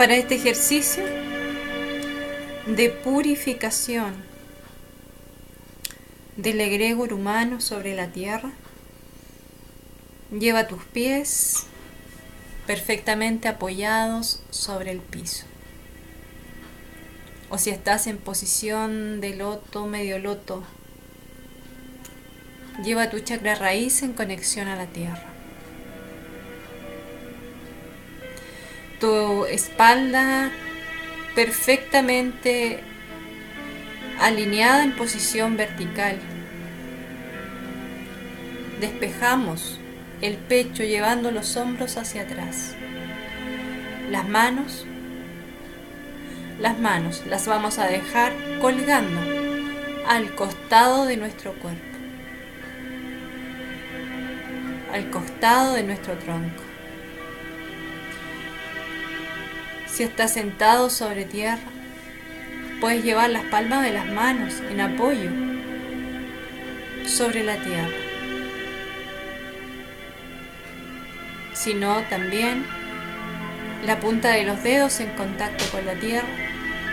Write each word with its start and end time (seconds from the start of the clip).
Para 0.00 0.16
este 0.16 0.36
ejercicio 0.36 1.04
de 2.66 2.88
purificación 2.88 4.14
del 6.38 6.58
egregor 6.62 7.12
humano 7.12 7.60
sobre 7.60 7.94
la 7.94 8.06
tierra, 8.06 8.50
lleva 10.30 10.68
tus 10.68 10.82
pies 10.84 11.66
perfectamente 12.66 13.46
apoyados 13.46 14.42
sobre 14.48 14.90
el 14.90 15.00
piso. 15.00 15.44
O 17.50 17.58
si 17.58 17.68
estás 17.68 18.06
en 18.06 18.16
posición 18.16 19.20
de 19.20 19.36
loto, 19.36 19.86
medio 19.86 20.18
loto, 20.18 20.64
lleva 22.82 23.10
tu 23.10 23.18
chakra 23.20 23.54
raíz 23.54 24.02
en 24.02 24.14
conexión 24.14 24.66
a 24.68 24.76
la 24.76 24.86
tierra. 24.86 25.29
Tu 29.00 29.46
espalda 29.46 30.50
perfectamente 31.34 32.84
alineada 34.20 34.84
en 34.84 34.92
posición 34.92 35.56
vertical. 35.56 36.18
Despejamos 38.80 39.80
el 40.20 40.36
pecho 40.36 40.84
llevando 40.84 41.30
los 41.30 41.56
hombros 41.56 41.96
hacia 41.96 42.22
atrás. 42.22 42.74
Las 44.10 44.28
manos, 44.28 44.86
las 46.60 46.78
manos 46.78 47.22
las 47.26 47.46
vamos 47.46 47.78
a 47.78 47.86
dejar 47.86 48.34
colgando 48.60 49.20
al 50.06 50.34
costado 50.34 51.06
de 51.06 51.16
nuestro 51.16 51.54
cuerpo, 51.54 51.98
al 54.92 55.10
costado 55.10 55.74
de 55.74 55.84
nuestro 55.84 56.18
tronco. 56.18 56.69
Si 60.00 60.04
estás 60.04 60.32
sentado 60.32 60.88
sobre 60.88 61.26
tierra, 61.26 61.58
puedes 62.80 63.04
llevar 63.04 63.28
las 63.28 63.44
palmas 63.44 63.82
de 63.82 63.92
las 63.92 64.06
manos 64.06 64.54
en 64.70 64.80
apoyo 64.80 65.30
sobre 67.06 67.44
la 67.44 67.56
tierra. 67.56 67.98
Si 71.52 71.74
no, 71.74 72.00
también 72.08 72.64
la 73.84 74.00
punta 74.00 74.30
de 74.30 74.44
los 74.44 74.62
dedos 74.62 75.00
en 75.00 75.10
contacto 75.10 75.66
con 75.70 75.84
la 75.84 75.92
tierra 75.92 76.30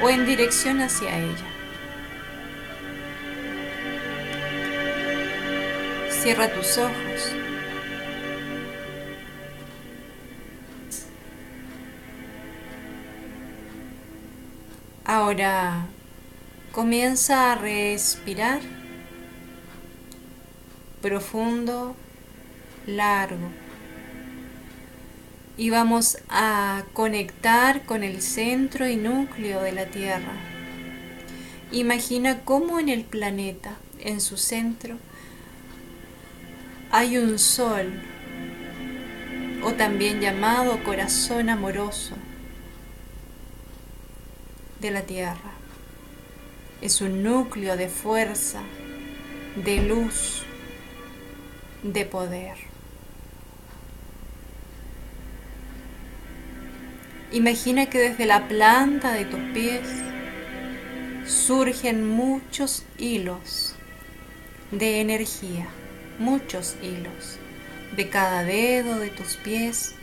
o 0.04 0.10
en 0.10 0.26
dirección 0.26 0.82
hacia 0.82 1.18
ella. 1.18 1.48
Cierra 6.10 6.50
tus 6.50 6.78
ojos 6.78 7.32
Ahora 15.20 15.88
comienza 16.72 17.52
a 17.52 17.56
respirar 17.56 18.60
profundo, 21.02 21.96
largo. 22.86 23.50
Y 25.58 25.72
vamos 25.72 26.20
a 26.30 26.84
conectar 26.94 27.82
con 27.88 28.04
el 28.04 28.22
centro 28.22 28.88
y 28.88 28.96
núcleo 28.96 29.64
de 29.64 29.72
la 29.72 29.88
Tierra. 29.88 30.34
Imagina 31.72 32.42
cómo 32.46 32.80
en 32.80 32.90
el 32.90 33.04
planeta, 33.04 33.76
en 34.00 34.22
su 34.22 34.38
centro, 34.38 34.98
hay 36.92 37.18
un 37.18 37.40
sol, 37.40 37.92
o 39.64 39.74
también 39.74 40.22
llamado 40.22 40.84
corazón 40.84 41.50
amoroso 41.50 42.16
de 44.82 44.92
la 44.92 45.02
Tierra. 45.02 45.52
Es 46.82 47.02
un 47.02 47.24
núcleo 47.24 47.76
de 47.76 47.90
fuerza, 47.90 48.62
de 49.56 49.82
luz, 49.82 50.44
de 51.84 52.06
poder. 52.06 52.56
Imagina 57.32 57.88
que 57.88 58.00
desde 58.00 58.26
la 58.26 58.48
planta 58.48 59.12
de 59.12 59.26
tus 59.26 59.42
pies 59.54 59.88
surgen 61.26 62.08
muchos 62.08 62.86
hilos 62.98 63.76
de 64.72 65.02
energía, 65.02 65.68
muchos 66.20 66.76
hilos 66.82 67.38
de 67.96 68.10
cada 68.10 68.44
dedo 68.44 69.00
de 69.00 69.10
tus 69.10 69.36
pies 69.38 69.97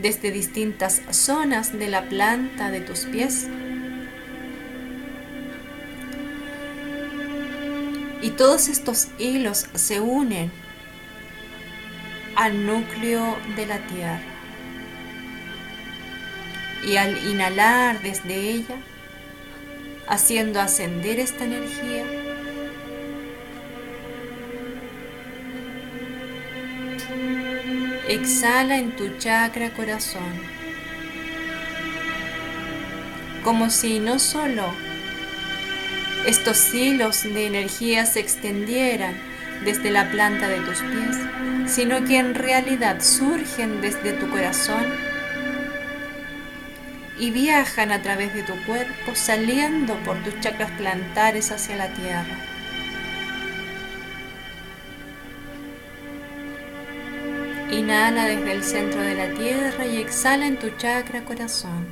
desde 0.00 0.30
distintas 0.30 1.02
zonas 1.10 1.78
de 1.78 1.88
la 1.88 2.08
planta 2.08 2.70
de 2.70 2.80
tus 2.80 3.00
pies. 3.00 3.48
Y 8.22 8.30
todos 8.30 8.68
estos 8.68 9.08
hilos 9.18 9.66
se 9.74 10.00
unen 10.00 10.50
al 12.36 12.66
núcleo 12.66 13.36
de 13.56 13.66
la 13.66 13.78
tierra. 13.86 14.20
Y 16.86 16.96
al 16.96 17.16
inhalar 17.28 18.00
desde 18.02 18.34
ella, 18.34 18.76
haciendo 20.08 20.60
ascender 20.60 21.18
esta 21.18 21.44
energía, 21.44 22.19
Exhala 28.10 28.76
en 28.76 28.96
tu 28.96 29.18
chakra 29.18 29.70
corazón, 29.70 30.32
como 33.44 33.70
si 33.70 34.00
no 34.00 34.18
solo 34.18 34.64
estos 36.26 36.74
hilos 36.74 37.22
de 37.22 37.46
energía 37.46 38.06
se 38.06 38.18
extendieran 38.18 39.14
desde 39.64 39.92
la 39.92 40.10
planta 40.10 40.48
de 40.48 40.56
tus 40.56 40.78
pies, 40.78 41.72
sino 41.72 42.04
que 42.04 42.18
en 42.18 42.34
realidad 42.34 43.00
surgen 43.00 43.80
desde 43.80 44.14
tu 44.14 44.28
corazón 44.28 44.92
y 47.16 47.30
viajan 47.30 47.92
a 47.92 48.02
través 48.02 48.34
de 48.34 48.42
tu 48.42 48.56
cuerpo, 48.66 49.14
saliendo 49.14 49.94
por 50.00 50.20
tus 50.24 50.40
chakras 50.40 50.72
plantares 50.72 51.52
hacia 51.52 51.76
la 51.76 51.86
tierra. 51.94 52.49
Inhala 57.72 58.24
desde 58.24 58.52
el 58.52 58.64
centro 58.64 59.00
de 59.00 59.14
la 59.14 59.32
tierra 59.34 59.86
y 59.86 59.98
exhala 59.98 60.46
en 60.46 60.58
tu 60.58 60.70
chakra 60.76 61.24
corazón. 61.24 61.86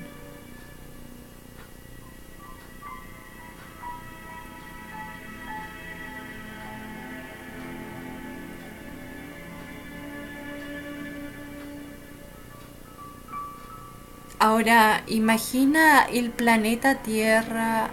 Ahora 14.41 15.03
imagina 15.07 16.05
el 16.05 16.31
planeta 16.31 16.97
Tierra 16.97 17.91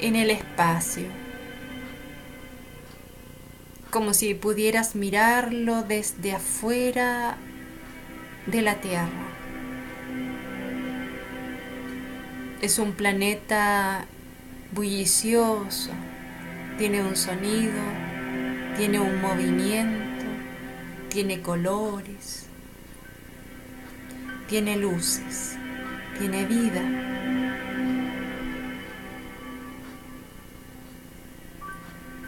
en 0.00 0.16
el 0.16 0.30
espacio 0.30 1.23
como 3.94 4.12
si 4.12 4.34
pudieras 4.34 4.96
mirarlo 4.96 5.84
desde 5.84 6.32
afuera 6.32 7.36
de 8.44 8.60
la 8.60 8.80
Tierra. 8.80 9.28
Es 12.60 12.80
un 12.80 12.90
planeta 12.90 14.06
bullicioso, 14.72 15.92
tiene 16.76 17.04
un 17.04 17.14
sonido, 17.14 17.80
tiene 18.76 18.98
un 18.98 19.20
movimiento, 19.20 20.24
tiene 21.08 21.40
colores, 21.40 22.46
tiene 24.48 24.74
luces, 24.76 25.56
tiene 26.18 26.46
vida. 26.46 27.13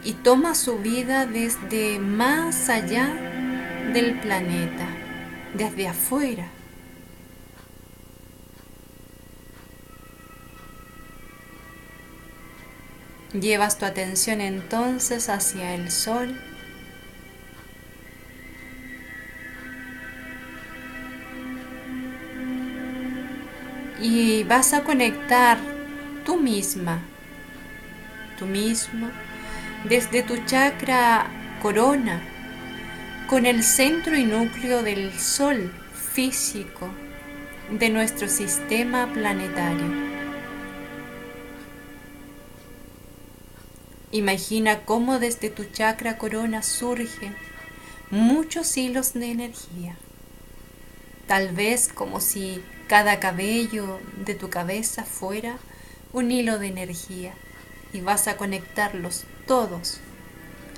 Y 0.06 0.12
toma 0.12 0.54
su 0.54 0.78
vida 0.78 1.26
desde 1.26 1.98
más 1.98 2.68
allá 2.68 3.12
del 3.92 4.20
planeta, 4.20 4.86
desde 5.52 5.88
afuera. 5.88 6.48
Llevas 13.32 13.78
tu 13.78 13.84
atención 13.84 14.40
entonces 14.40 15.28
hacia 15.28 15.74
el 15.74 15.90
sol. 15.90 16.40
Y 24.00 24.44
vas 24.44 24.72
a 24.72 24.84
conectar 24.84 25.58
tú 26.24 26.36
misma, 26.36 27.00
tú 28.38 28.46
mismo 28.46 29.10
desde 29.88 30.24
tu 30.24 30.36
chakra 30.46 31.30
corona 31.62 32.20
con 33.28 33.46
el 33.46 33.62
centro 33.62 34.16
y 34.16 34.24
núcleo 34.24 34.82
del 34.82 35.16
sol 35.16 35.72
físico 36.12 36.88
de 37.70 37.90
nuestro 37.90 38.28
sistema 38.28 39.12
planetario. 39.12 39.86
Imagina 44.10 44.80
cómo 44.80 45.20
desde 45.20 45.50
tu 45.50 45.64
chakra 45.64 46.18
corona 46.18 46.62
surgen 46.62 47.36
muchos 48.10 48.76
hilos 48.76 49.12
de 49.12 49.30
energía, 49.30 49.96
tal 51.28 51.54
vez 51.54 51.88
como 51.92 52.20
si 52.20 52.60
cada 52.88 53.20
cabello 53.20 54.00
de 54.24 54.34
tu 54.34 54.50
cabeza 54.50 55.04
fuera 55.04 55.58
un 56.12 56.32
hilo 56.32 56.58
de 56.58 56.68
energía 56.68 57.34
y 57.92 58.00
vas 58.00 58.26
a 58.26 58.36
conectarlos 58.36 59.26
todos, 59.46 60.00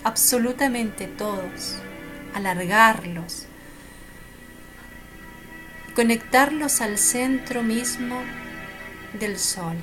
absolutamente 0.05 1.07
todos, 1.07 1.77
alargarlos, 2.35 3.47
conectarlos 5.95 6.81
al 6.81 6.99
centro 6.99 7.63
mismo 7.63 8.21
del 9.19 9.39
sol. 9.39 9.77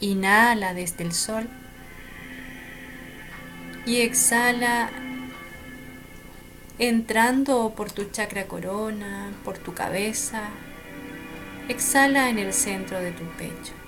Inhala 0.00 0.74
desde 0.74 1.04
el 1.04 1.12
sol 1.12 1.48
y 3.86 4.00
exhala 4.00 4.90
entrando 6.78 7.72
por 7.76 7.92
tu 7.92 8.04
chakra 8.10 8.46
corona, 8.46 9.32
por 9.44 9.58
tu 9.58 9.74
cabeza. 9.74 10.42
Exhala 11.68 12.28
en 12.28 12.38
el 12.38 12.52
centro 12.52 13.00
de 13.00 13.12
tu 13.12 13.24
pecho. 13.36 13.81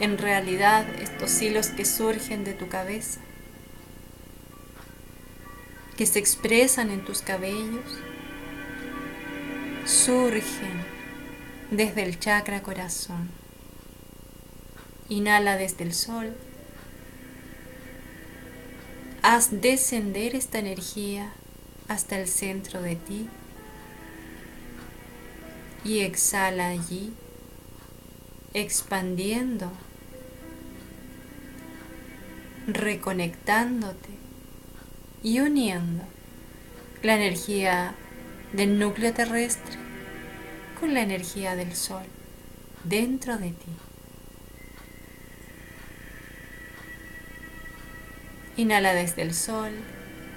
En 0.00 0.16
realidad, 0.16 0.88
estos 1.00 1.40
hilos 1.42 1.68
que 1.68 1.84
surgen 1.84 2.44
de 2.44 2.54
tu 2.54 2.68
cabeza, 2.68 3.20
que 5.96 6.06
se 6.06 6.20
expresan 6.20 6.90
en 6.90 7.04
tus 7.04 7.22
cabellos, 7.22 7.98
surgen 9.84 10.84
desde 11.72 12.04
el 12.04 12.20
chakra 12.20 12.62
corazón. 12.62 13.28
Inhala 15.08 15.56
desde 15.56 15.82
el 15.82 15.94
sol. 15.94 16.36
Haz 19.22 19.60
descender 19.60 20.36
esta 20.36 20.58
energía 20.58 21.32
hasta 21.88 22.20
el 22.20 22.28
centro 22.28 22.82
de 22.82 22.94
ti 22.94 23.28
y 25.84 26.00
exhala 26.00 26.68
allí, 26.68 27.12
expandiendo, 28.52 29.72
reconectándote 32.68 34.10
y 35.22 35.40
uniendo 35.40 36.04
la 37.02 37.16
energía 37.16 37.94
del 38.52 38.78
núcleo 38.78 39.12
terrestre 39.14 39.76
con 40.78 40.92
la 40.92 41.00
energía 41.00 41.56
del 41.56 41.74
sol 41.74 42.04
dentro 42.84 43.38
de 43.38 43.50
ti. 43.50 43.72
Inhala 48.58 48.92
desde 48.92 49.22
el 49.22 49.32
sol 49.34 49.72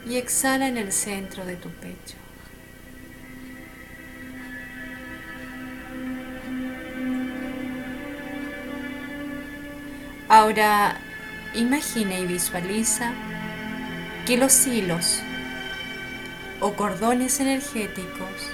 y 0.08 0.16
exhala 0.16 0.70
en 0.70 0.78
el 0.78 0.94
centro 0.94 1.46
de 1.46 1.58
tu 1.58 1.70
pecho. 1.70 2.16
Ahora 10.30 10.98
imagina 11.54 12.18
y 12.20 12.26
visualiza 12.26 13.14
que 14.26 14.38
los 14.38 14.68
hilos 14.68 15.22
o 16.60 16.74
cordones 16.74 17.40
energéticos 17.40 18.52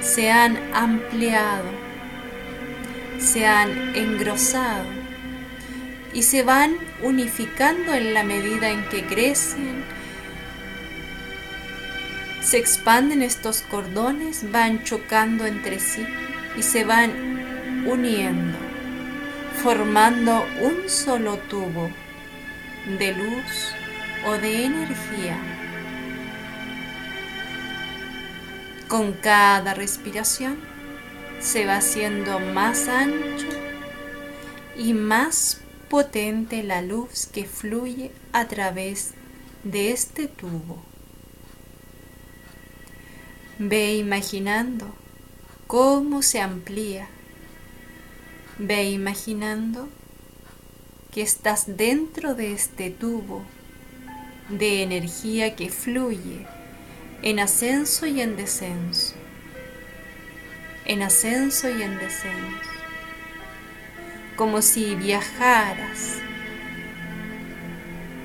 se 0.00 0.30
han 0.30 0.58
ampliado, 0.74 1.70
se 3.18 3.46
han 3.46 3.96
engrosado 3.96 4.84
y 6.12 6.22
se 6.22 6.42
van 6.42 6.76
unificando 7.02 7.92
en 7.94 8.14
la 8.14 8.22
medida 8.22 8.70
en 8.70 8.88
que 8.88 9.04
crecen. 9.04 9.84
Se 12.40 12.58
expanden 12.58 13.22
estos 13.22 13.62
cordones, 13.62 14.50
van 14.50 14.82
chocando 14.84 15.44
entre 15.46 15.80
sí 15.80 16.06
y 16.56 16.62
se 16.62 16.84
van 16.84 17.86
uniendo, 17.86 18.58
formando 19.62 20.46
un 20.62 20.88
solo 20.88 21.36
tubo 21.36 21.90
de 22.98 23.12
luz 23.12 23.72
o 24.26 24.32
de 24.32 24.64
energía. 24.64 25.36
Con 28.86 29.12
cada 29.14 29.74
respiración 29.74 30.58
se 31.40 31.66
va 31.66 31.76
haciendo 31.76 32.38
más 32.38 32.86
ancho 32.88 33.48
y 34.76 34.94
más 34.94 35.60
potente 35.90 36.62
la 36.62 36.80
luz 36.80 37.26
que 37.26 37.44
fluye 37.44 38.12
a 38.32 38.46
través 38.46 39.14
de 39.64 39.90
este 39.90 40.28
tubo. 40.28 40.78
Ve 43.58 43.96
imaginando 43.96 44.86
cómo 45.66 46.22
se 46.22 46.40
amplía. 46.40 47.08
Ve 48.60 48.90
imaginando 48.90 49.88
que 51.12 51.22
estás 51.22 51.76
dentro 51.76 52.34
de 52.34 52.52
este 52.52 52.90
tubo 52.90 53.44
de 54.48 54.82
energía 54.82 55.54
que 55.54 55.70
fluye 55.70 56.44
en 57.22 57.38
ascenso 57.38 58.06
y 58.06 58.20
en 58.20 58.36
descenso, 58.36 59.14
en 60.86 61.02
ascenso 61.02 61.70
y 61.70 61.82
en 61.82 61.98
descenso. 61.98 62.70
Como 64.34 64.60
si 64.60 64.96
viajaras 64.96 66.14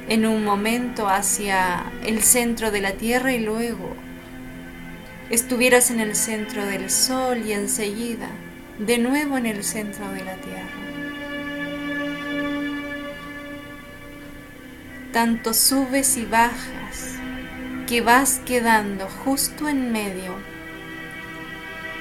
en 0.10 0.26
un 0.26 0.44
momento 0.44 1.08
hacia 1.08 1.92
el 2.04 2.24
centro 2.24 2.72
de 2.72 2.82
la 2.82 2.94
Tierra 2.94 3.34
y 3.34 3.40
luego 3.40 3.96
estuvieras 5.30 5.92
en 5.92 6.00
el 6.00 6.16
centro 6.16 6.66
del 6.66 6.90
Sol 6.90 7.46
y 7.46 7.52
enseguida 7.52 8.30
de 8.80 8.98
nuevo 8.98 9.38
en 9.38 9.46
el 9.46 9.64
centro 9.64 10.10
de 10.12 10.24
la 10.24 10.36
Tierra. 10.36 10.70
Tanto 15.12 15.54
subes 15.54 16.18
y 16.18 16.26
bajas 16.26 17.18
que 17.88 18.02
vas 18.02 18.42
quedando 18.46 19.08
justo 19.08 19.70
en 19.70 19.92
medio, 19.92 20.34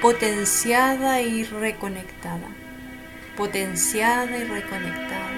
potenciada 0.01 1.21
y 1.21 1.43
reconectada 1.43 2.49
potenciada 3.35 4.37
y 4.37 4.43
reconectada, 4.43 5.31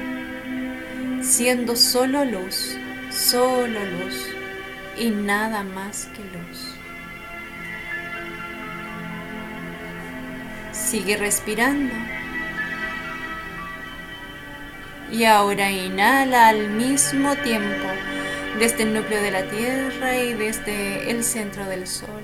siendo 1.22 1.76
solo 1.76 2.26
luz, 2.26 2.78
solo 3.10 3.80
luz 3.86 4.28
y 4.98 5.10
nada 5.10 5.64
más 5.64 6.08
que 6.08 6.24
luz. 6.38 6.75
Sigue 10.86 11.18
respirando. 11.18 11.96
Y 15.12 15.24
ahora 15.24 15.72
inhala 15.72 16.50
al 16.50 16.70
mismo 16.70 17.36
tiempo 17.38 17.88
desde 18.60 18.84
el 18.84 18.94
núcleo 18.94 19.22
de 19.22 19.32
la 19.32 19.50
Tierra 19.50 20.16
y 20.18 20.34
desde 20.34 21.10
el 21.10 21.24
centro 21.24 21.66
del 21.66 21.88
Sol. 21.88 22.22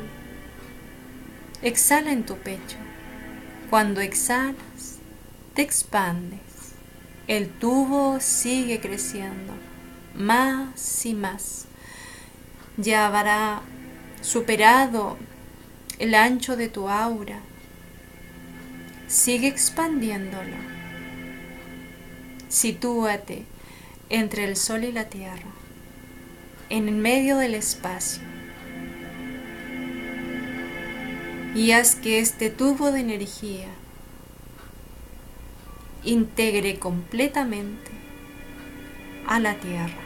Exhala 1.63 2.11
en 2.11 2.23
tu 2.23 2.37
pecho. 2.37 2.77
Cuando 3.71 3.99
exhalas, 3.99 4.99
te 5.55 5.63
expandes. 5.63 6.39
El 7.27 7.49
tubo 7.49 8.19
sigue 8.19 8.79
creciendo 8.79 9.53
más 10.15 11.05
y 11.05 11.15
más. 11.15 11.65
Ya 12.77 13.07
habrá 13.07 13.61
superado 14.21 15.17
el 15.99 16.13
ancho 16.13 16.55
de 16.55 16.69
tu 16.69 16.89
aura. 16.89 17.39
Sigue 19.11 19.49
expandiéndolo. 19.49 20.55
Sitúate 22.47 23.43
entre 24.09 24.45
el 24.45 24.55
sol 24.55 24.85
y 24.85 24.93
la 24.93 25.09
tierra, 25.09 25.51
en 26.69 26.97
medio 27.01 27.35
del 27.35 27.55
espacio. 27.55 28.23
Y 31.53 31.71
haz 31.71 31.95
que 31.95 32.19
este 32.19 32.49
tubo 32.49 32.93
de 32.93 33.01
energía 33.01 33.67
integre 36.05 36.79
completamente 36.79 37.91
a 39.27 39.41
la 39.41 39.55
tierra. 39.55 40.01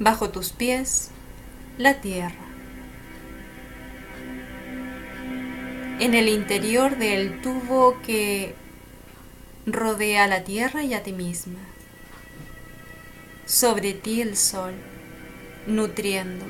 Bajo 0.00 0.30
tus 0.30 0.50
pies, 0.50 1.12
la 1.78 2.00
tierra. 2.00 2.45
En 5.98 6.14
el 6.14 6.28
interior 6.28 6.98
del 6.98 7.40
tubo 7.40 8.00
que 8.02 8.54
rodea 9.64 10.26
la 10.26 10.44
tierra 10.44 10.84
y 10.84 10.94
a 10.94 11.02
ti 11.02 11.12
misma. 11.12 11.58
sobre 13.46 13.92
ti 13.92 14.20
el 14.20 14.36
sol, 14.36 14.74
nutriendo. 15.68 16.44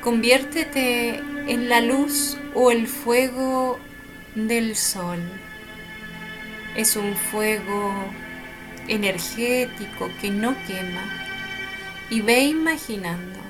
Conviértete 0.00 1.16
en 1.48 1.68
la 1.68 1.80
luz 1.80 2.38
o 2.54 2.70
el 2.70 2.86
fuego 2.86 3.80
del 4.36 4.76
sol. 4.76 5.18
Es 6.76 6.94
un 6.94 7.16
fuego 7.16 7.92
energético 8.88 10.10
que 10.20 10.30
no 10.30 10.54
quema. 10.66 11.04
Y 12.10 12.20
ve 12.20 12.44
imaginando 12.44 13.40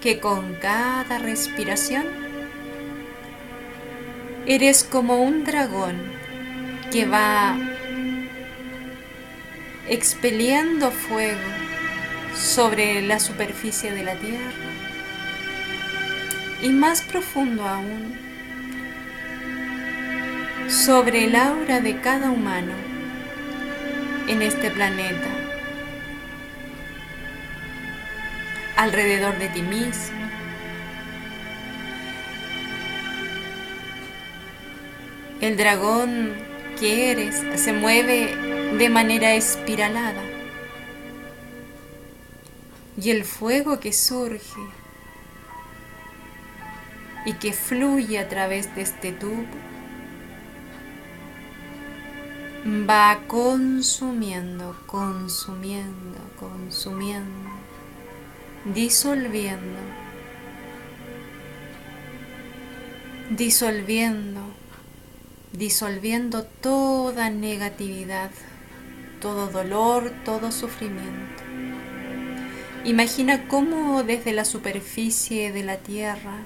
que 0.00 0.20
con 0.20 0.54
cada 0.54 1.18
respiración 1.18 2.04
eres 4.46 4.84
como 4.84 5.22
un 5.22 5.44
dragón 5.44 5.96
que 6.92 7.06
va 7.06 7.58
expeliendo 9.88 10.90
fuego 10.90 11.40
sobre 12.34 13.02
la 13.02 13.18
superficie 13.18 13.92
de 13.92 14.04
la 14.04 14.14
tierra 14.14 14.70
y 16.62 16.68
más 16.68 17.02
profundo 17.02 17.66
aún 17.66 18.16
sobre 20.68 21.24
el 21.24 21.36
aura 21.36 21.80
de 21.80 22.00
cada 22.00 22.30
humano 22.30 22.95
en 24.28 24.42
este 24.42 24.70
planeta, 24.70 25.28
alrededor 28.76 29.38
de 29.38 29.48
ti 29.48 29.62
mismo. 29.62 30.16
El 35.40 35.56
dragón 35.56 36.34
que 36.80 37.10
eres 37.10 37.42
se 37.60 37.72
mueve 37.72 38.34
de 38.78 38.88
manera 38.88 39.34
espiralada 39.34 40.22
y 43.00 43.10
el 43.10 43.24
fuego 43.24 43.78
que 43.78 43.92
surge 43.92 44.60
y 47.26 47.34
que 47.34 47.52
fluye 47.52 48.18
a 48.18 48.28
través 48.28 48.74
de 48.74 48.82
este 48.82 49.12
tubo 49.12 49.44
va 52.66 53.20
consumiendo, 53.28 54.76
consumiendo, 54.86 56.18
consumiendo, 56.36 57.50
disolviendo, 58.64 59.78
disolviendo, 63.30 64.40
disolviendo 65.52 66.42
toda 66.42 67.30
negatividad, 67.30 68.30
todo 69.20 69.46
dolor, 69.46 70.12
todo 70.24 70.50
sufrimiento. 70.50 71.44
Imagina 72.84 73.46
cómo 73.46 74.02
desde 74.02 74.32
la 74.32 74.44
superficie 74.44 75.52
de 75.52 75.62
la 75.62 75.76
tierra 75.76 76.38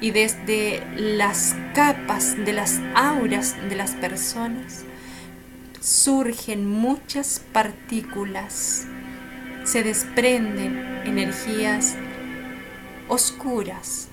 y 0.00 0.12
desde 0.12 0.82
las 0.96 1.54
capas 1.74 2.36
de 2.42 2.54
las 2.54 2.80
auras 2.94 3.56
de 3.68 3.74
las 3.74 3.92
personas 3.92 4.84
surgen 5.84 6.66
muchas 6.66 7.42
partículas, 7.52 8.86
se 9.64 9.82
desprenden 9.82 11.02
energías 11.04 11.96
oscuras 13.06 14.08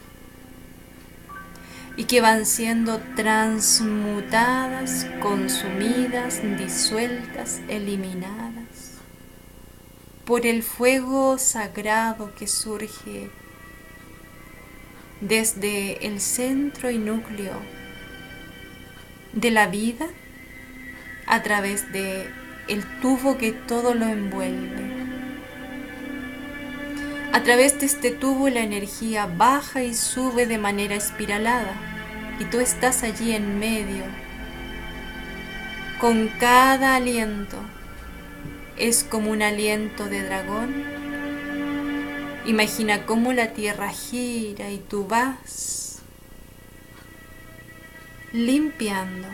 y 1.95 2.03
que 2.03 2.19
van 2.19 2.45
siendo 2.45 2.99
transmutadas, 3.15 5.07
consumidas, 5.21 6.41
disueltas, 6.57 7.61
eliminadas 7.69 8.95
por 10.25 10.45
el 10.45 10.63
fuego 10.63 11.37
sagrado 11.37 12.35
que 12.35 12.47
surge 12.47 13.29
desde 15.21 16.05
el 16.05 16.19
centro 16.19 16.91
y 16.91 16.97
núcleo 16.97 17.53
de 19.31 19.51
la 19.51 19.67
vida 19.67 20.09
a 21.31 21.41
través 21.43 21.93
de 21.93 22.29
el 22.67 22.83
tubo 22.99 23.37
que 23.37 23.53
todo 23.53 23.93
lo 23.93 24.05
envuelve. 24.05 24.91
A 27.31 27.41
través 27.41 27.79
de 27.79 27.85
este 27.85 28.11
tubo 28.11 28.49
la 28.49 28.59
energía 28.59 29.27
baja 29.27 29.81
y 29.81 29.93
sube 29.93 30.45
de 30.45 30.57
manera 30.57 30.95
espiralada 30.95 31.73
y 32.37 32.43
tú 32.43 32.59
estás 32.59 33.03
allí 33.03 33.31
en 33.31 33.59
medio. 33.59 34.03
Con 36.01 36.27
cada 36.37 36.95
aliento 36.95 37.57
es 38.77 39.05
como 39.05 39.31
un 39.31 39.41
aliento 39.41 40.07
de 40.07 40.23
dragón. 40.23 40.83
Imagina 42.45 43.05
cómo 43.05 43.31
la 43.31 43.53
tierra 43.53 43.87
gira 43.87 44.69
y 44.69 44.79
tú 44.79 45.07
vas 45.07 46.01
limpiando 48.33 49.29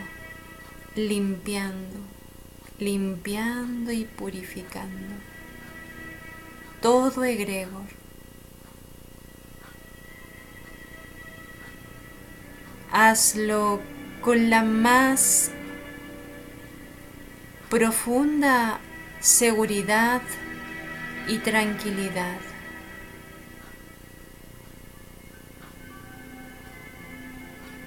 limpiando, 0.98 1.98
limpiando 2.78 3.92
y 3.92 4.04
purificando 4.04 5.14
todo 6.80 7.24
egregor. 7.24 7.86
Hazlo 12.90 13.80
con 14.22 14.50
la 14.50 14.62
más 14.62 15.50
profunda 17.68 18.80
seguridad 19.20 20.22
y 21.28 21.38
tranquilidad. 21.38 22.47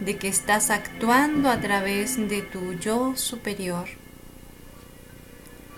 De 0.02 0.18
que 0.18 0.28
estás 0.28 0.72
actuando 0.72 1.50
a 1.50 1.62
través 1.62 2.18
de 2.18 2.42
tu 2.42 2.74
yo 2.74 3.16
superior 3.16 3.88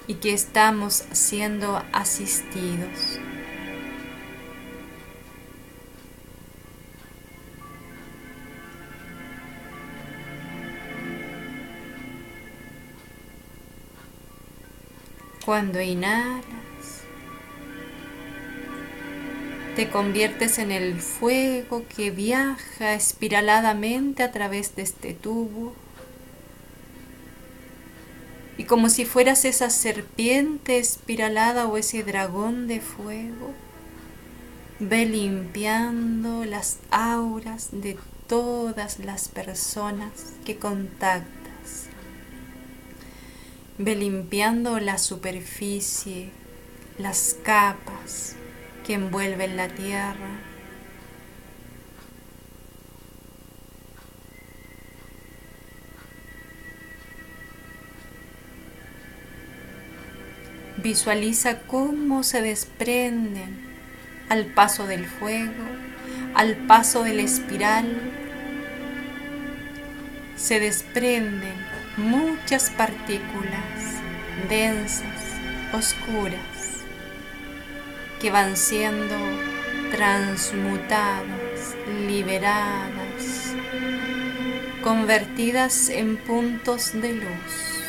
y 0.08 0.16
que 0.16 0.34
estamos 0.34 1.04
siendo 1.12 1.84
asistidos. 1.92 3.20
Cuando 15.46 15.82
inhalas, 15.82 16.63
te 19.76 19.90
conviertes 19.90 20.60
en 20.60 20.72
el 20.72 21.02
fuego 21.02 21.84
que 21.96 22.12
viaja 22.12 22.94
espiraladamente 22.94 24.22
a 24.22 24.32
través 24.32 24.76
de 24.76 24.84
este 24.84 25.14
tubo. 25.14 25.74
Y 28.58 28.66
como 28.66 28.90
si 28.90 29.06
fueras 29.06 29.46
esa 29.46 29.72
serpiente 29.72 30.78
espiralada 30.78 31.66
o 31.68 31.78
ese 31.78 32.04
dragón 32.04 32.68
de 32.68 32.82
fuego, 32.82 33.52
ve 34.80 35.06
limpiando 35.06 36.46
las 36.46 36.78
auras 36.92 37.70
de 37.72 37.98
todas 38.28 39.00
las 39.00 39.28
personas 39.28 40.34
que 40.46 40.58
contactas. 40.58 41.88
Ve 43.80 43.96
limpiando 43.96 44.80
la 44.80 45.00
superficie, 45.00 46.30
las 47.00 47.36
capas, 47.44 48.36
que 48.84 48.94
envuelven 48.94 49.56
la 49.58 49.70
tierra. 49.70 50.30
Visualiza 60.78 61.62
cómo 61.62 62.24
se 62.24 62.42
desprenden 62.42 63.74
al 64.30 64.48
paso 64.48 64.86
del 64.86 65.06
fuego, 65.06 65.64
al 66.36 66.56
paso 66.68 67.04
de 67.04 67.14
la 67.14 67.22
espiral. 67.22 67.86
Se 70.36 70.60
desprenden 70.60 71.56
muchas 71.96 72.70
partículas 72.72 74.02
densas, 74.50 75.06
oscuras 75.74 76.53
que 78.24 78.32
van 78.32 78.56
siendo 78.56 79.18
transmutadas, 79.92 81.76
liberadas, 82.08 83.54
convertidas 84.82 85.90
en 85.90 86.16
puntos 86.16 86.94
de 86.94 87.16
luz. 87.16 87.84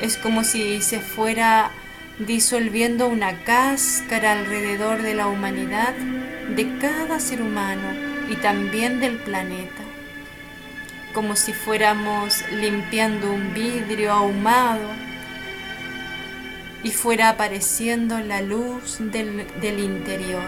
Es 0.00 0.16
como 0.16 0.42
si 0.42 0.80
se 0.80 1.00
fuera 1.00 1.70
disolviendo 2.18 3.08
una 3.08 3.44
cáscara 3.44 4.32
alrededor 4.32 5.02
de 5.02 5.12
la 5.12 5.26
humanidad, 5.26 5.92
de 6.56 6.78
cada 6.78 7.20
ser 7.20 7.42
humano 7.42 7.92
y 8.30 8.36
también 8.36 9.00
del 9.00 9.18
planeta, 9.18 9.82
como 11.12 11.36
si 11.36 11.52
fuéramos 11.52 12.42
limpiando 12.52 13.34
un 13.34 13.52
vidrio 13.52 14.12
ahumado 14.12 15.07
y 16.82 16.90
fuera 16.90 17.30
apareciendo 17.30 18.18
la 18.20 18.40
luz 18.40 18.98
del, 19.00 19.46
del 19.60 19.80
interior. 19.80 20.42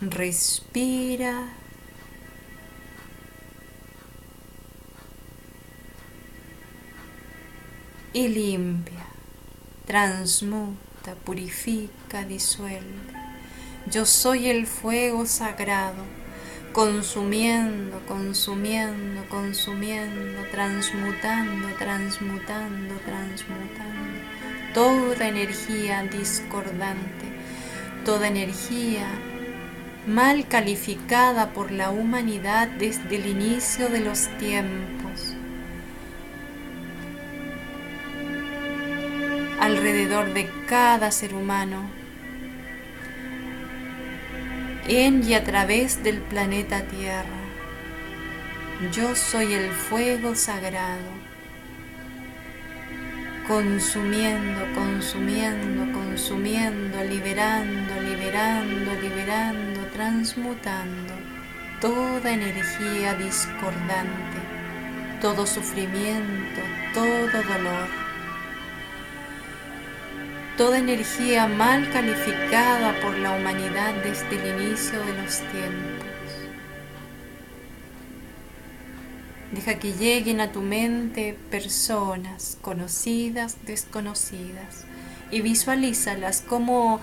Respira. 0.00 1.48
Y 8.12 8.28
limpia, 8.28 9.06
transmuta, 9.86 11.16
purifica, 11.24 12.24
disuelve. 12.24 13.12
Yo 13.90 14.06
soy 14.06 14.50
el 14.50 14.68
fuego 14.68 15.26
sagrado, 15.26 16.04
consumiendo, 16.74 18.00
consumiendo, 18.04 19.24
consumiendo, 19.28 20.42
transmutando, 20.50 21.68
transmutando, 21.78 22.94
transmutando. 23.06 24.18
Toda 24.74 25.28
energía 25.28 26.02
discordante, 26.02 27.26
toda 28.04 28.26
energía 28.26 29.06
mal 30.08 30.48
calificada 30.48 31.52
por 31.52 31.70
la 31.70 31.90
humanidad 31.90 32.66
desde 32.66 33.16
el 33.16 33.26
inicio 33.26 33.88
de 33.88 34.00
los 34.00 34.26
tiempos. 34.38 35.32
Alrededor 39.60 40.34
de 40.34 40.50
cada 40.66 41.12
ser 41.12 41.34
humano, 41.34 41.88
en 44.88 45.28
y 45.28 45.34
a 45.34 45.44
través 45.44 46.02
del 46.02 46.20
planeta 46.20 46.82
Tierra. 46.82 47.44
Yo 48.92 49.14
soy 49.14 49.54
el 49.54 49.70
fuego 49.70 50.34
sagrado 50.34 51.24
consumiendo, 53.46 54.60
consumiendo, 54.74 55.92
consumiendo, 55.92 57.04
liberando, 57.04 58.00
liberando, 58.00 58.94
liberando, 59.00 59.80
transmutando 59.92 61.12
toda 61.80 62.32
energía 62.32 63.14
discordante, 63.14 64.38
todo 65.20 65.46
sufrimiento, 65.46 66.60
todo 66.94 67.42
dolor, 67.42 68.03
toda 70.56 70.78
energía 70.78 71.46
mal 71.46 71.90
calificada 71.90 73.00
por 73.00 73.18
la 73.18 73.36
humanidad 73.36 73.94
desde 74.02 74.36
el 74.36 74.62
inicio 74.62 75.04
de 75.04 75.22
los 75.22 75.38
tiempos 75.38 76.14
Deja 79.54 79.78
que 79.78 79.92
lleguen 79.92 80.40
a 80.40 80.50
tu 80.50 80.62
mente 80.62 81.38
personas 81.48 82.58
conocidas, 82.60 83.58
desconocidas, 83.64 84.84
y 85.30 85.42
visualízalas 85.42 86.40
como 86.40 87.00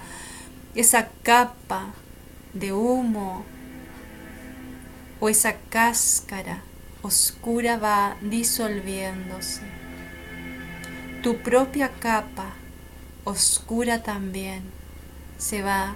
esa 0.75 1.07
capa 1.23 1.93
de 2.53 2.73
humo 2.73 3.45
o 5.21 5.29
esa 5.29 5.55
cáscara 5.69 6.61
oscura 7.01 7.77
va 7.77 8.17
disolviéndose. 8.21 9.61
Tu 11.23 11.37
propia 11.37 11.87
capa 11.87 12.53
oscura 13.23 14.03
también 14.03 14.63
se 15.37 15.61
va 15.61 15.95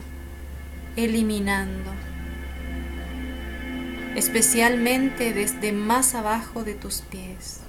eliminando 0.96 1.92
especialmente 4.16 5.34
desde 5.34 5.72
más 5.74 6.16
abajo 6.16 6.64
de 6.64 6.74
tus 6.74 7.02
pies. 7.02 7.62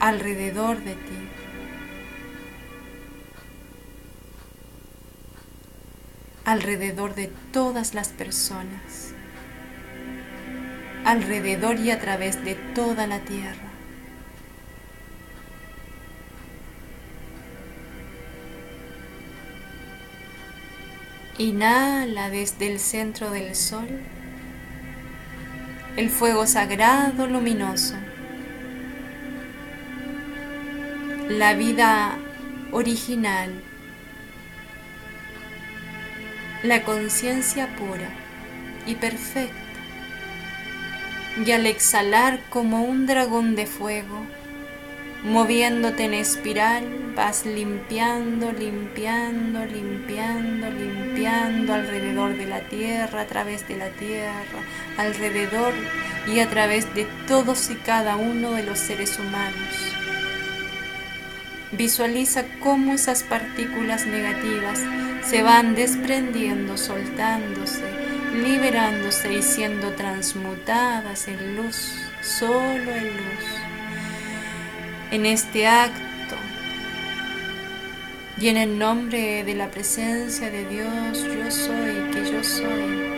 alrededor 0.00 0.84
de 0.84 0.94
ti. 0.96 1.28
alrededor 6.44 7.14
de 7.14 7.28
todas 7.52 7.94
las 7.94 8.08
personas, 8.08 9.14
alrededor 11.06 11.78
y 11.78 11.90
a 11.90 11.98
través 11.98 12.44
de 12.44 12.54
toda 12.74 13.06
la 13.06 13.20
tierra. 13.20 13.63
Inhala 21.36 22.30
desde 22.30 22.72
el 22.72 22.78
centro 22.78 23.30
del 23.30 23.56
sol 23.56 23.88
el 25.96 26.10
fuego 26.10 26.46
sagrado 26.46 27.28
luminoso, 27.28 27.94
la 31.28 31.54
vida 31.54 32.18
original, 32.72 33.52
la 36.64 36.82
conciencia 36.82 37.68
pura 37.76 38.08
y 38.86 38.96
perfecta. 38.96 39.54
Y 41.44 41.50
al 41.52 41.66
exhalar 41.66 42.40
como 42.50 42.84
un 42.84 43.06
dragón 43.06 43.54
de 43.54 43.66
fuego, 43.66 44.24
moviéndote 45.24 46.04
en 46.04 46.14
espiral, 46.14 47.12
vas 47.16 47.46
limpiando, 47.46 48.52
limpiando, 48.52 49.64
limpiando, 49.64 50.70
limpiando 50.70 51.72
alrededor 51.72 52.36
de 52.36 52.46
la 52.46 52.60
tierra, 52.68 53.22
a 53.22 53.26
través 53.26 53.66
de 53.66 53.76
la 53.76 53.88
tierra, 53.88 54.60
alrededor 54.98 55.72
y 56.26 56.40
a 56.40 56.50
través 56.50 56.94
de 56.94 57.06
todos 57.26 57.70
y 57.70 57.76
cada 57.76 58.16
uno 58.16 58.52
de 58.52 58.64
los 58.64 58.78
seres 58.78 59.18
humanos. 59.18 59.94
Visualiza 61.72 62.44
cómo 62.60 62.92
esas 62.92 63.22
partículas 63.22 64.06
negativas 64.06 64.80
se 65.26 65.42
van 65.42 65.74
desprendiendo, 65.74 66.76
soltándose, 66.76 67.82
liberándose 68.34 69.32
y 69.32 69.42
siendo 69.42 69.92
transmutadas 69.92 71.28
en 71.28 71.56
luz, 71.56 71.94
solo 72.20 72.92
en 72.92 73.06
luz 73.06 73.63
en 75.14 75.26
este 75.26 75.68
acto 75.68 76.34
y 78.36 78.48
en 78.48 78.56
el 78.56 78.76
nombre 78.76 79.44
de 79.44 79.54
la 79.54 79.70
presencia 79.70 80.50
de 80.50 80.68
Dios, 80.68 81.22
yo 81.22 81.50
soy 81.52 82.10
que 82.10 82.32
yo 82.32 82.42
soy. 82.42 83.14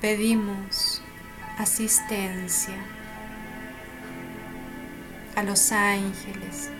Pedimos 0.00 1.02
asistencia 1.58 2.76
a 5.34 5.42
los 5.42 5.72
ángeles, 5.72 6.70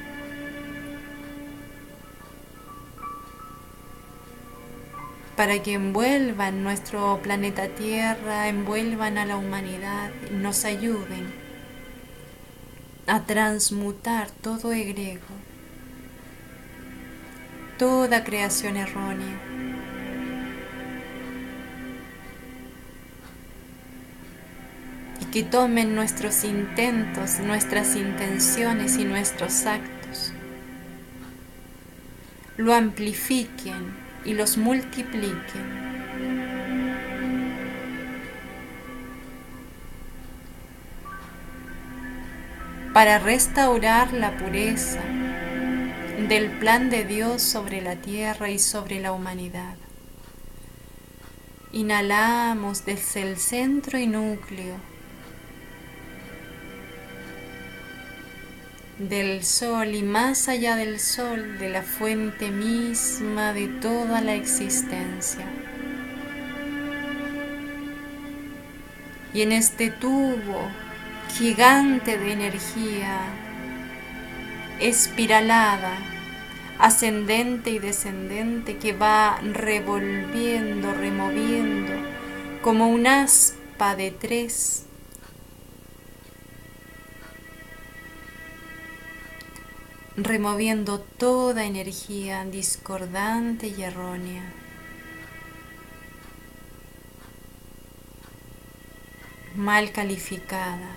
para 5.43 5.61
que 5.61 5.73
envuelvan 5.73 6.63
nuestro 6.63 7.19
planeta 7.21 7.67
Tierra, 7.67 8.47
envuelvan 8.47 9.19
a 9.19 9.27
la 9.27 9.37
humanidad, 9.37 10.13
nos 10.31 10.65
ayuden 10.65 11.35
a 13.09 13.25
transmutar 13.25 14.31
todo 14.31 14.73
egrego, 14.73 15.35
toda 17.77 18.23
creación 18.23 18.77
errónea. 18.77 19.37
Y 25.23 25.25
que 25.25 25.43
tomen 25.43 25.97
nuestros 25.97 26.45
intentos, 26.45 27.41
nuestras 27.41 27.97
intenciones 27.97 28.97
y 28.97 29.05
nuestros 29.05 29.67
actos, 29.67 30.33
lo 32.57 32.73
amplifiquen 32.73 34.02
y 34.25 34.35
los 34.35 34.57
multipliquen. 34.57 35.83
para 42.93 43.19
restaurar 43.19 44.13
la 44.13 44.37
pureza 44.37 45.01
del 46.29 46.51
plan 46.59 46.91
de 46.91 47.05
Dios 47.05 47.43
sobre 47.43 47.81
la 47.81 47.97
tierra 47.97 48.51
y 48.51 48.59
sobre 48.59 49.01
la 49.01 49.13
humanidad. 49.13 49.77
Inhalamos 51.73 52.85
desde 52.85 53.23
el 53.23 53.39
centro 53.39 53.99
y 53.99 54.07
núcleo 54.07 54.77
del 59.09 59.45
sol 59.45 59.95
y 59.95 60.03
más 60.03 60.49
allá 60.49 60.77
del 60.77 61.01
sol, 61.01 61.59
de 61.59 61.69
la 61.69 61.83
fuente 61.83 62.51
misma 62.51 63.53
de 63.53 63.67
toda 63.69 64.21
la 64.21 64.35
existencia. 64.35 65.45
Y 69.35 69.43
en 69.43 69.53
este 69.53 69.91
tubo 69.91 70.69
gigante 71.37 72.19
de 72.19 72.33
energía, 72.33 73.19
espiralada, 74.81 75.97
ascendente 76.79 77.71
y 77.71 77.79
descendente, 77.79 78.77
que 78.77 78.93
va 78.93 79.41
revolviendo, 79.43 80.93
removiendo, 80.93 81.93
como 82.63 82.89
un 82.89 83.07
aspa 83.07 83.97
de 83.97 84.11
tres 84.11 84.87
removiendo 90.17 91.01
toda 91.01 91.65
energía 91.65 92.45
discordante 92.45 93.69
y 93.69 93.83
errónea. 93.83 94.53
mal 99.57 99.93
calificada 99.93 100.97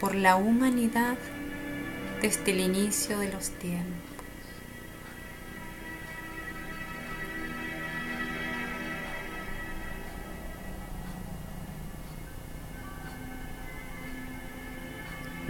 por 0.00 0.14
la 0.14 0.36
humanidad 0.36 1.18
desde 2.22 2.50
el 2.52 2.60
inicio 2.60 3.18
de 3.18 3.30
los 3.32 3.50
tiempos. 3.50 3.94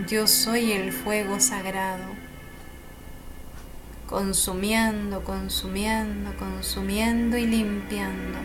Yo 0.08 0.26
soy 0.26 0.72
el 0.72 0.92
fuego 0.92 1.40
sagrado 1.40 2.04
consumiendo, 4.06 5.24
consumiendo, 5.24 6.36
consumiendo 6.36 7.36
y 7.36 7.46
limpiando, 7.46 8.38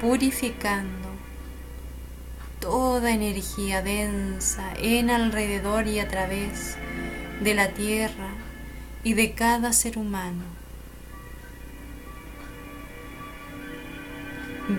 purificando 0.00 1.08
toda 2.58 3.12
energía 3.12 3.82
densa 3.82 4.74
en 4.76 5.10
alrededor 5.10 5.86
y 5.86 6.00
a 6.00 6.08
través 6.08 6.76
de 7.40 7.54
la 7.54 7.68
tierra 7.68 8.34
y 9.02 9.14
de 9.14 9.32
cada 9.32 9.72
ser 9.72 9.96
humano. 9.96 10.44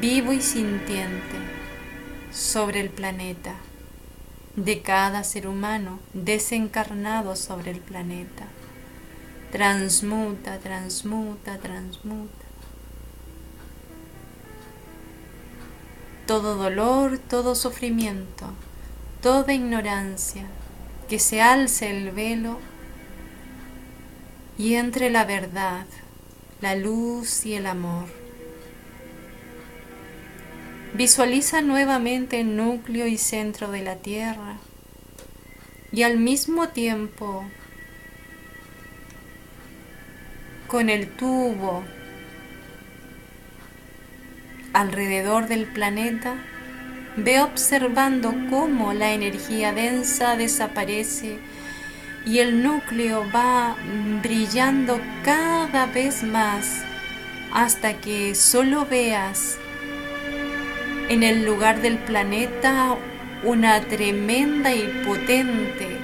Vivo 0.02 0.32
y 0.32 0.41
sintiente 0.41 1.38
sobre 2.32 2.82
el 2.82 2.89
planeta, 2.89 3.56
de 4.56 4.82
cada 4.82 5.24
ser 5.24 5.47
humano 5.47 6.00
desencarnado 6.13 7.36
sobre 7.36 7.71
el 7.71 7.80
planeta 7.80 8.47
transmuta, 9.52 10.58
transmuta, 10.60 11.58
transmuta. 11.58 12.46
Todo 16.26 16.56
dolor, 16.56 17.18
todo 17.18 17.56
sufrimiento, 17.56 18.46
toda 19.22 19.54
ignorancia, 19.54 20.46
que 21.10 21.20
se 21.20 21.42
alce 21.42 21.92
el 21.92 22.12
velo 22.12 22.60
y 24.58 24.76
entre 24.76 25.10
la 25.10 25.26
verdad, 25.26 25.86
la 26.62 26.76
luz 26.76 27.46
y 27.46 27.56
el 27.56 27.66
amor. 27.66 28.06
Visualiza 30.94 31.62
nuevamente 31.62 32.40
el 32.40 32.56
núcleo 32.56 33.08
y 33.08 33.18
centro 33.18 33.72
de 33.72 33.82
la 33.82 33.98
Tierra 33.98 34.58
y 35.92 36.04
al 36.04 36.18
mismo 36.18 36.70
tiempo 36.70 37.44
con 40.71 40.89
el 40.89 41.10
tubo 41.10 41.84
alrededor 44.71 45.49
del 45.49 45.65
planeta, 45.65 46.36
ve 47.17 47.41
observando 47.41 48.34
cómo 48.49 48.93
la 48.93 49.12
energía 49.12 49.73
densa 49.73 50.38
desaparece 50.38 51.39
y 52.25 52.39
el 52.39 52.63
núcleo 52.63 53.29
va 53.36 53.75
brillando 54.23 55.01
cada 55.25 55.88
vez 55.88 56.23
más 56.23 56.86
hasta 57.51 57.95
que 57.95 58.34
solo 58.34 58.86
veas 58.86 59.57
en 61.10 61.23
el 61.23 61.43
lugar 61.43 61.81
del 61.81 61.97
planeta 61.97 62.95
una 63.43 63.81
tremenda 63.81 64.73
y 64.73 65.03
potente 65.05 65.97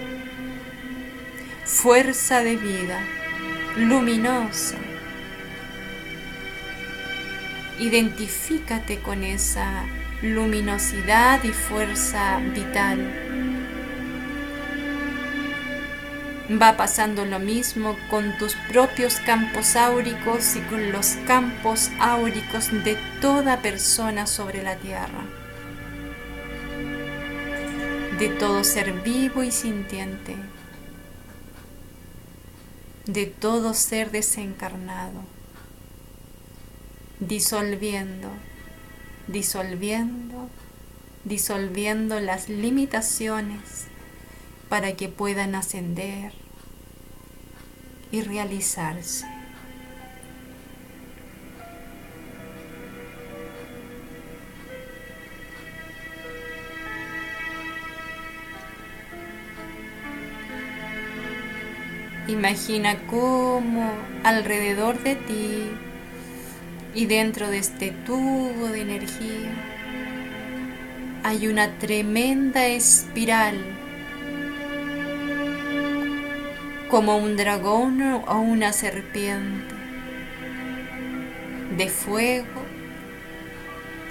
fuerza 1.63 2.41
de 2.41 2.57
vida 2.57 2.99
luminosa. 3.77 4.77
Identifícate 7.79 8.99
con 8.99 9.23
esa 9.23 9.85
luminosidad 10.23 11.43
y 11.43 11.49
fuerza 11.49 12.39
vital. 12.55 13.13
Va 16.59 16.75
pasando 16.75 17.25
lo 17.25 17.39
mismo 17.39 17.95
con 18.09 18.35
tus 18.39 18.55
propios 18.71 19.19
campos 19.19 19.75
áuricos 19.75 20.55
y 20.55 20.61
con 20.61 20.91
los 20.91 21.17
campos 21.27 21.91
áuricos 21.99 22.71
de 22.83 22.97
toda 23.21 23.61
persona 23.61 24.25
sobre 24.25 24.63
la 24.63 24.75
tierra, 24.77 25.25
de 28.17 28.29
todo 28.29 28.63
ser 28.63 28.93
vivo 29.03 29.43
y 29.43 29.51
sintiente 29.51 30.35
de 33.07 33.25
todo 33.25 33.73
ser 33.73 34.11
desencarnado, 34.11 35.23
disolviendo, 37.19 38.29
disolviendo, 39.27 40.49
disolviendo 41.23 42.19
las 42.19 42.49
limitaciones 42.49 43.87
para 44.69 44.93
que 44.97 45.07
puedan 45.07 45.55
ascender 45.55 46.33
y 48.11 48.21
realizarse. 48.21 49.36
Imagina 62.27 62.97
cómo 63.09 63.89
alrededor 64.23 65.01
de 65.01 65.15
ti 65.15 65.71
y 66.93 67.05
dentro 67.05 67.49
de 67.49 67.59
este 67.59 67.91
tubo 68.05 68.67
de 68.67 68.81
energía 68.81 69.53
hay 71.23 71.47
una 71.47 71.77
tremenda 71.77 72.67
espiral 72.67 73.55
como 76.89 77.17
un 77.17 77.37
dragón 77.37 78.01
o 78.01 78.39
una 78.39 78.73
serpiente 78.73 79.75
de 81.77 81.87
fuego 81.87 82.65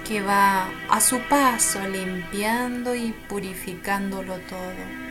que 0.07 0.21
va 0.21 0.69
a 0.89 1.01
su 1.01 1.19
paso 1.29 1.87
limpiando 1.87 2.95
y 2.95 3.13
purificándolo 3.27 4.39
todo. 4.49 5.06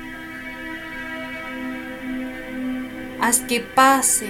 Haz 3.20 3.40
que 3.40 3.60
pase, 3.60 4.28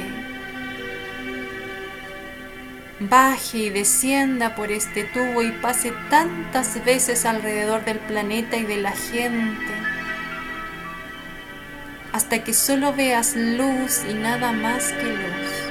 baje 3.01 3.59
y 3.59 3.71
descienda 3.71 4.55
por 4.55 4.71
este 4.71 5.05
tubo 5.05 5.43
y 5.43 5.53
pase 5.53 5.93
tantas 6.11 6.85
veces 6.85 7.25
alrededor 7.25 7.85
del 7.85 7.99
planeta 7.99 8.57
y 8.57 8.65
de 8.65 8.77
la 8.79 8.93
gente, 8.93 9.73
hasta 12.13 12.43
que 12.43 12.55
solo 12.55 12.95
veas 12.95 13.37
luz 13.37 14.03
y 14.09 14.15
nada 14.15 14.53
más 14.53 14.93
que 14.93 15.05
luz. 15.05 15.67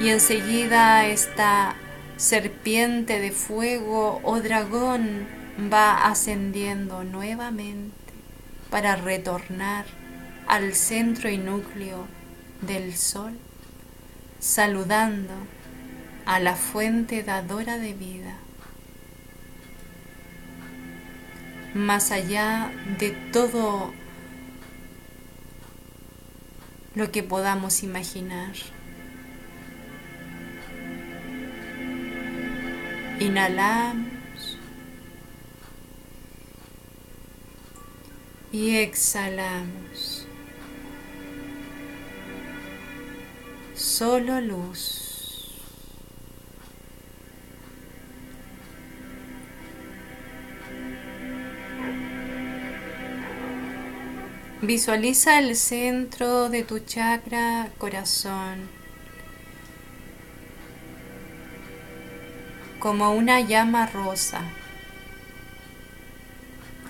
Y 0.00 0.08
enseguida 0.08 1.06
esta 1.06 1.76
serpiente 2.16 3.20
de 3.20 3.30
fuego 3.30 4.20
o 4.24 4.40
dragón 4.40 5.26
va 5.72 6.06
ascendiendo 6.06 7.04
nuevamente 7.04 7.94
para 8.70 8.96
retornar 8.96 9.86
al 10.46 10.74
centro 10.74 11.28
y 11.28 11.38
núcleo 11.38 12.06
del 12.60 12.94
sol, 12.96 13.38
saludando 14.38 15.32
a 16.26 16.40
la 16.40 16.56
fuente 16.56 17.22
dadora 17.22 17.78
de 17.78 17.92
vida, 17.92 18.36
más 21.74 22.10
allá 22.10 22.72
de 22.98 23.10
todo 23.32 23.92
lo 26.94 27.10
que 27.10 27.22
podamos 27.22 27.82
imaginar. 27.82 28.52
Inhalamos 33.18 34.58
y 38.52 38.76
exhalamos. 38.76 40.13
Solo 43.98 44.40
luz. 44.40 45.54
Visualiza 54.62 55.38
el 55.38 55.54
centro 55.54 56.48
de 56.48 56.64
tu 56.64 56.80
chakra 56.80 57.68
corazón 57.78 58.68
como 62.80 63.12
una 63.14 63.38
llama 63.42 63.86
rosa, 63.86 64.40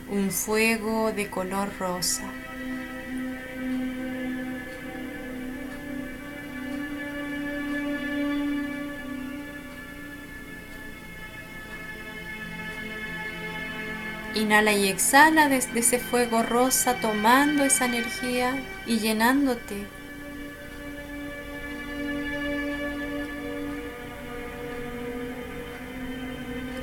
un 0.08 0.30
fuego 0.30 1.12
de 1.12 1.28
color 1.28 1.68
rosa. 1.78 2.43
Inhala 14.34 14.72
y 14.72 14.88
exhala 14.88 15.48
desde 15.48 15.78
ese 15.78 16.00
fuego 16.00 16.42
rosa 16.42 16.94
tomando 17.00 17.64
esa 17.64 17.84
energía 17.84 18.60
y 18.84 18.98
llenándote. 18.98 19.86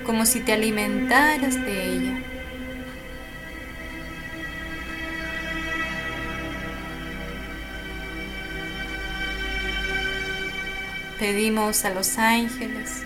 Como 0.06 0.26
si 0.26 0.40
te 0.40 0.54
alimentaras 0.54 1.56
de 1.56 1.94
ella. 1.94 2.24
Pedimos 11.20 11.86
a 11.86 11.94
los 11.94 12.18
ángeles 12.18 13.04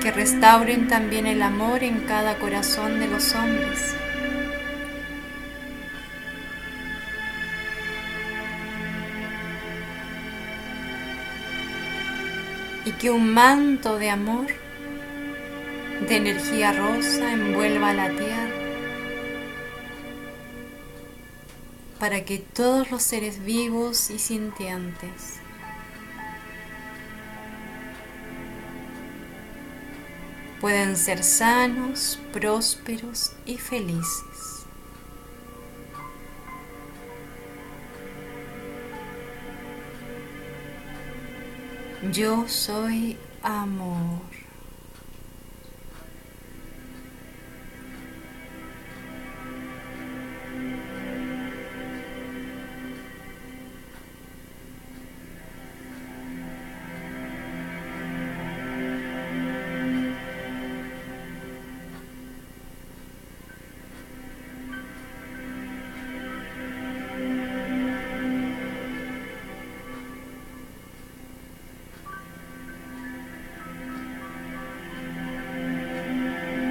que 0.00 0.10
restauren 0.12 0.88
también 0.88 1.26
el 1.26 1.42
amor 1.42 1.82
en 1.82 2.00
cada 2.00 2.38
corazón 2.38 3.00
de 3.00 3.08
los 3.08 3.34
hombres. 3.34 3.94
Y 12.84 12.92
que 12.92 13.10
un 13.10 13.32
manto 13.34 13.98
de 13.98 14.10
amor, 14.10 14.46
de 16.08 16.16
energía 16.16 16.72
rosa, 16.72 17.32
envuelva 17.32 17.92
la 17.92 18.08
tierra 18.10 18.58
para 21.98 22.24
que 22.24 22.38
todos 22.38 22.90
los 22.90 23.02
seres 23.02 23.44
vivos 23.44 24.10
y 24.10 24.18
sintientes 24.18 25.40
pueden 30.60 30.96
ser 30.96 31.22
sanos, 31.22 32.18
prósperos 32.32 33.32
y 33.46 33.56
felices. 33.56 34.66
Yo 42.12 42.46
soy 42.48 43.16
amor. 43.42 44.37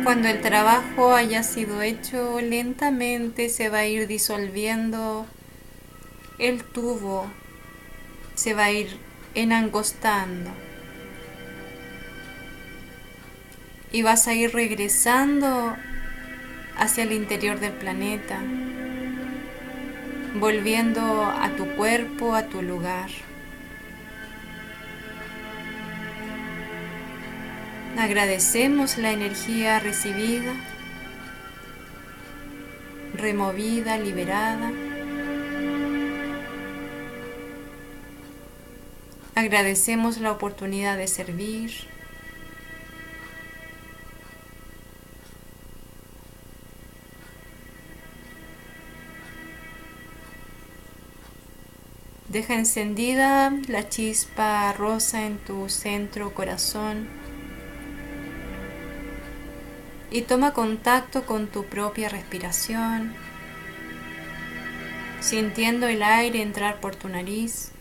Cuando 0.08 0.30
el 0.30 0.40
trabajo 0.40 1.14
haya 1.16 1.44
sido 1.44 1.82
hecho, 1.82 2.40
lentamente 2.40 3.50
se 3.50 3.68
va 3.68 3.80
a 3.80 3.88
ir 3.88 4.08
disolviendo 4.08 5.26
el 6.40 6.64
tubo, 6.64 7.28
se 8.34 8.54
va 8.54 8.64
a 8.64 8.72
ir 8.72 8.98
enangostando. 9.36 10.50
Y 13.92 14.02
vas 14.02 14.30
a 14.30 14.34
ir 14.34 14.54
regresando 14.54 15.76
hacia 16.78 17.04
el 17.04 17.12
interior 17.12 17.60
del 17.60 17.74
planeta, 17.74 18.40
volviendo 20.36 21.26
a 21.26 21.50
tu 21.58 21.68
cuerpo, 21.76 22.34
a 22.34 22.44
tu 22.44 22.62
lugar. 22.62 23.10
Agradecemos 27.98 29.00
la 29.00 29.12
energía 29.12 29.80
recibida, 29.80 30.54
removida, 33.16 33.98
liberada. 33.98 34.72
Agradecemos 39.34 40.20
la 40.20 40.32
oportunidad 40.32 40.96
de 40.96 41.08
servir. 41.08 41.72
Deja 52.30 52.54
encendida 52.54 53.52
la 53.68 53.90
chispa 53.90 54.72
rosa 54.74 55.26
en 55.26 55.40
tu 55.40 55.68
centro 55.68 56.36
corazón 56.36 57.27
y 60.10 60.22
toma 60.22 60.54
contacto 60.54 61.26
con 61.26 61.48
tu 61.48 61.66
propia 61.66 62.10
respiración, 62.10 63.14
sintiendo 65.20 65.88
el 65.88 66.04
aire 66.04 66.42
entrar 66.42 66.80
por 66.80 66.96
tu 66.96 67.10
nariz, 67.10 67.72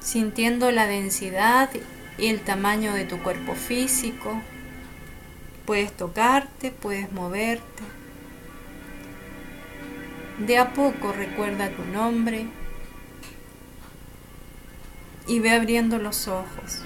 sintiendo 0.00 0.70
la 0.70 0.86
densidad 0.86 1.70
y 2.18 2.26
el 2.26 2.40
tamaño 2.40 2.92
de 2.94 3.04
tu 3.04 3.22
cuerpo 3.22 3.54
físico. 3.54 4.42
Puedes 5.64 5.92
tocarte, 5.92 6.70
puedes 6.70 7.12
moverte. 7.12 7.82
De 10.38 10.58
a 10.58 10.72
poco 10.72 11.12
recuerda 11.12 11.70
tu 11.70 11.84
nombre 11.84 12.46
y 15.26 15.40
ve 15.40 15.50
abriendo 15.50 15.98
los 15.98 16.28
ojos. 16.28 16.82